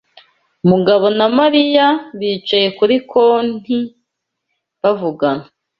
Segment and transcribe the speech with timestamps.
[0.69, 1.87] Mugabo na Mariya
[2.19, 3.77] bicaye kuri konti
[4.81, 5.43] bavugana.